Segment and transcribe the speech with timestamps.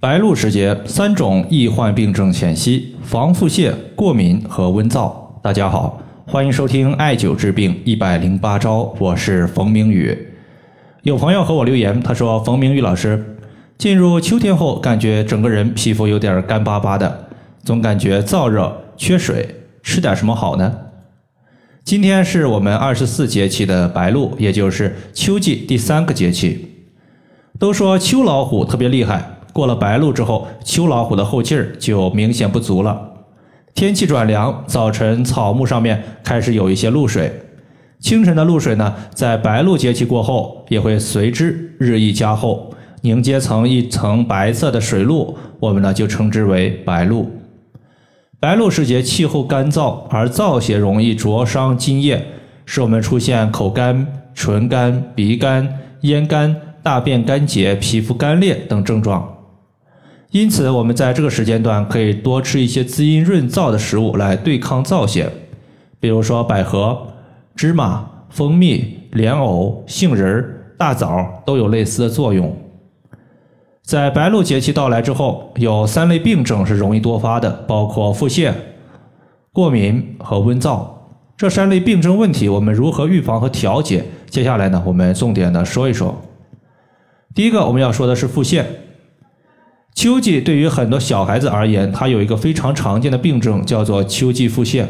[0.00, 5.12] 白露时节，三种易患病症浅析，防腹泻、过敏和温燥。
[5.42, 10.16] 大家好，欢迎收听艾灸治病一百零八招，我是冯明宇。
[11.02, 13.38] 有朋友和我留言，他说：“冯明宇老师，
[13.76, 17.26] 进入秋天后，感觉整个人皮肤有点干巴巴的，
[17.64, 20.78] 总感觉燥热、缺水，吃点什么好呢？”
[21.82, 26.86] 今天是我们二十四节气的白露，也就是秋季第三个节气。
[27.58, 29.37] 都说秋老虎特别厉害。
[29.58, 32.96] 过了白露之后，秋老虎的后劲儿就明显不足了。
[33.74, 37.32] 天气转凉，早晨草木上面开始有一些露水。
[37.98, 47.28] 清晨的露水呢，在白露节气过后，也会随之日益加厚，凝结成一层白色的水露，我们呢就称之为白露。
[48.38, 52.24] 白露时节，气候干燥，而燥邪容易灼伤津液，
[52.64, 55.68] 使我们出现口干、唇干、鼻干、
[56.02, 59.34] 咽干、大便干结、皮肤干裂等症状。
[60.30, 65.26] 因此，我们在这个时间段可以多吃一些滋阴润燥的食物来对抗燥邪，
[65.98, 67.06] 比如说百合、
[67.56, 70.44] 芝麻、蜂蜜、莲藕、杏仁、
[70.76, 72.54] 大枣都有类似的作用。
[73.82, 78.52] 在白露节气到来之后，有三类病症是容易多发的，包括腹泻、
[79.50, 80.86] 过敏和温燥。
[81.38, 84.04] 这三类病症问题，我们如何预防和调节？
[84.28, 86.14] 接下来呢，我们重点的说一说。
[87.34, 88.62] 第一个，我们要说的是腹泻。
[89.98, 94.86] 秋季对于很多小孩子而言，它有一个非常常见的病症，叫做秋季腹泻。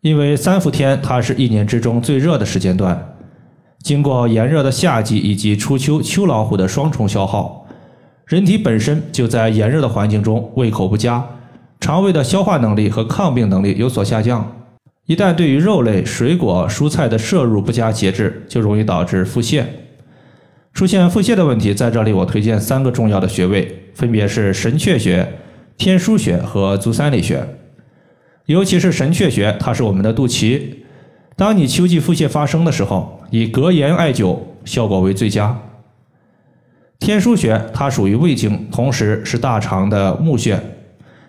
[0.00, 3.14] 因为三伏天它是一年之中最热的时间段，
[3.82, 7.66] 经过炎热的夏季以及初秋秋老虎的双重消耗，
[8.24, 11.22] 人体本身就在炎热的环境中胃口不佳，
[11.78, 14.50] 肠胃的消化能力和抗病能力有所下降。
[15.04, 19.64] 一旦对于肉类、水果、蔬菜的摄入不加节制，就容易导致腹泻。
[20.72, 25.26] 出现腹泻的问题，在这里我推荐三个重要的穴位，分别是神阙穴、
[25.76, 27.44] 天枢穴和足三里穴。
[28.46, 30.60] 尤其是神阙穴，它是我们的肚脐。
[31.36, 35.60] 当你秋季腹泻发生的时候，以隔盐艾灸效果为最佳。
[36.98, 40.60] 天枢穴它属于胃经，同时是大肠的募穴，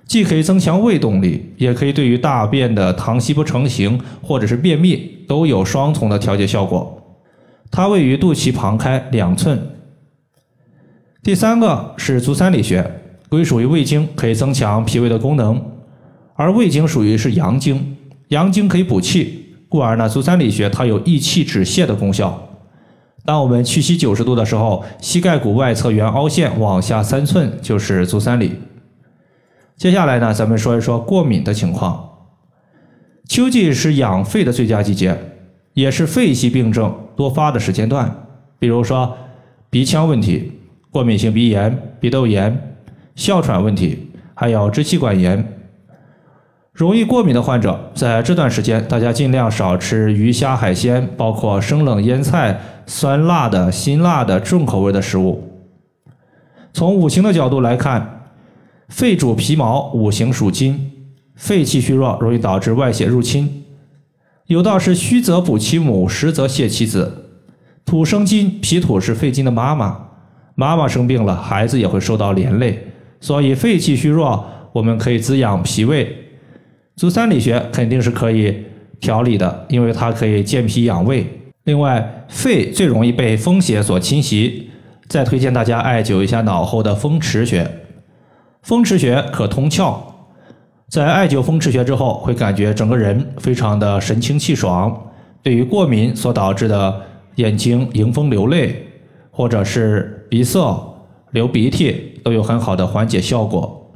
[0.06, 7.01] 既可以增强胃动力，也可以对于大便的溏稀不成形或者是便秘都有双重的调节效果。
[7.72, 9.58] 它位于肚脐旁开两寸。
[11.24, 12.86] 第三个是足三里穴，
[13.30, 15.64] 归属于胃经，可以增强脾胃的功能。
[16.36, 17.96] 而胃经属于是阳经，
[18.28, 22.50] 阳经可以补气，故而呢，足三里穴它有益气止泻的功效。
[23.24, 28.56] 当我们屈膝九十度的时候，膝盖骨外侧缘凹陷往下三寸就是足三里。
[29.78, 32.10] 接下来呢，咱们说一说过敏的情况。
[33.30, 35.18] 秋季是养肺的最佳季节。
[35.74, 38.12] 也是肺系病症多发的时间段，
[38.58, 39.16] 比如说
[39.70, 40.52] 鼻腔问题、
[40.90, 42.76] 过敏性鼻炎、鼻窦炎、
[43.16, 45.60] 哮喘问题，还有支气管炎。
[46.74, 55.48] 容易过敏的患者，在这段时间，大家尽量少吃鱼虾海鲜，包括生冷腌菜、酸辣的、辛辣的、重口味的食物。
[56.74, 58.32] 从五行的角度来看，
[58.90, 60.92] 肺主皮毛，五行属金，
[61.36, 63.61] 肺气虚弱，容易导致外邪入侵。
[64.52, 67.30] 有道是虚则补其母，实则泻其子。
[67.86, 70.10] 土生金，脾土是肺金的妈妈，
[70.56, 72.86] 妈妈生病了，孩子也会受到连累。
[73.22, 76.14] 所以肺气虚弱，我们可以滋养脾胃。
[76.98, 78.54] 足三里穴肯定是可以
[79.00, 81.26] 调理的，因为它可以健脾养胃。
[81.64, 84.70] 另外，肺最容易被风邪所侵袭，
[85.08, 87.72] 再推荐大家艾灸一下脑后的风池穴。
[88.64, 90.11] 风池穴可通窍。
[90.92, 94.94] 在艾灸风池穴之后，会感觉整个人非常的神清气爽。
[95.42, 97.02] 对于过敏所导致的
[97.36, 98.76] 眼睛迎风流泪，
[99.32, 100.60] 或者是鼻塞、
[101.32, 103.90] 流鼻涕，都有很好的缓解效果。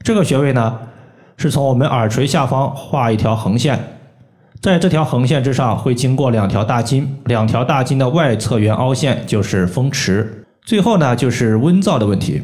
[0.00, 0.78] 这个穴位呢，
[1.38, 3.82] 是从我们耳垂下方画一条横线，
[4.60, 10.44] 在这条横线之上会经过两条大筋，两条大筋的外侧缘凹陷就是风池。
[10.66, 12.42] 最后呢，就是温燥的问题。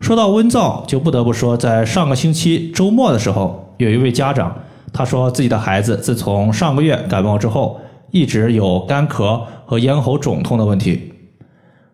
[0.00, 4.56] 说到温燥，就不得不说，在上个星期周末的时候，有一位家长，
[4.94, 7.78] 他说自己的孩子自从上个月感冒之后，
[8.10, 11.12] 一直有干咳和咽喉肿痛的问题。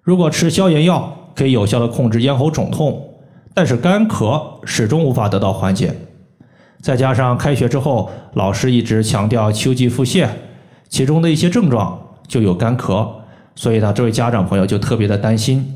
[0.03, 3.11] 如果吃消炎药，可以有效的控制咽喉肿痛，
[3.53, 5.93] 但是干咳始终无法得到缓解。
[6.81, 10.29] 再加上开学之后，老师一直强调秋季腹泻，
[10.89, 11.99] 其中的一些症状
[12.29, 13.09] 就有干咳，
[13.57, 15.75] 所以呢，这位家长朋友就特别的担心。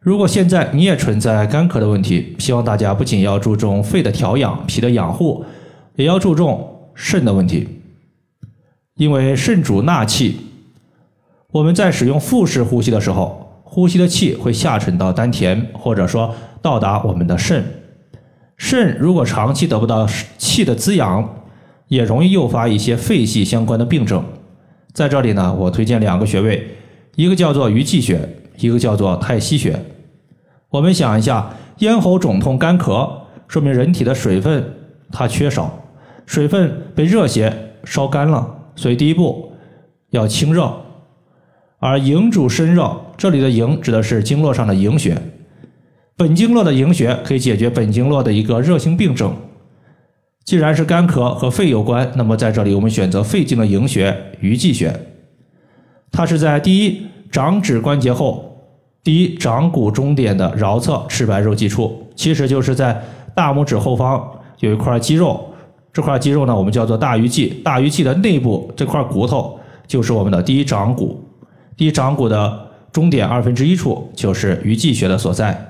[0.00, 5.44] 如果现在你也存在干咳的问题，希望大家不仅要注重肺的调养、脾的养护，
[5.96, 7.68] 也要注重肾的问题，
[8.96, 10.36] 因为肾主纳气。
[11.52, 17.62] 我们在使用腹式呼吸的时候，呼吸的气会下沉到丹田，或者说到达我们的肾。
[18.56, 20.08] 肾如果长期得不到
[20.38, 21.42] 气的滋养，
[21.88, 24.24] 也容易诱发一些肺系相关的病症。
[24.94, 26.68] 在这里呢，我推荐两个穴位，
[27.16, 28.26] 一个叫做鱼际穴，
[28.60, 29.78] 一个叫做太溪穴。
[30.68, 33.10] 我们想一下，咽喉肿痛、干咳，
[33.48, 34.64] 说明人体的水分
[35.10, 35.82] 它缺少，
[36.26, 38.46] 水分被热邪烧干了，
[38.76, 39.52] 所以第一步
[40.10, 40.72] 要清热。
[41.78, 45.16] 而营主身热，这里的营指的是经络上的营穴。
[46.16, 49.34] 本经络的营穴可以解决本经络的一个热性病症。
[50.44, 54.94] 既然是干咳和肺有关，那么在这里我们选择肺经的营穴鱼际穴。
[56.12, 58.49] 它是在第一掌指关节后，
[59.02, 63.02] 第一掌骨中点的桡侧赤白肉际处，其实就是在
[63.34, 64.22] 大拇指后方
[64.58, 65.42] 有一块肌肉，
[65.92, 67.60] 这块肌肉呢我们叫做大鱼际。
[67.64, 71.24] 大鱼际的内部这块骨头就是我们的第一掌骨，
[71.76, 75.66] 第一掌骨的中点二分之一处就是鱼际穴的所在。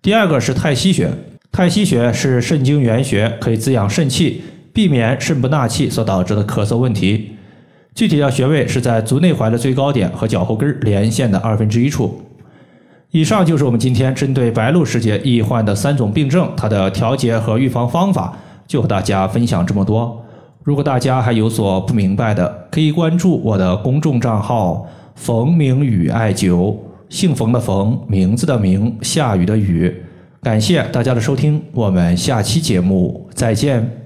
[0.00, 1.08] 第二个是太溪穴，
[1.52, 4.42] 太溪穴是肾经原穴，可以滋养肾气，
[4.72, 7.36] 避免肾不纳气所导致的咳嗽问题。
[7.94, 12.20] 具体的穴位是在足内踝的最高点和脚后跟连线的二分之一处。
[13.12, 18.34] 以上就是我们今天针对白露时节易患的三种病症，它的调节和预防方法，
[18.66, 20.18] 就和大家分享这么多。
[20.62, 26.74] 如果大家还有所不明白的，可以关注我的公众账号“冯明宇艾灸”。
[27.10, 29.94] 姓冯的冯，名字的名，下雨的雨。
[30.40, 34.01] 感谢大家的收听，我们下期节目再见。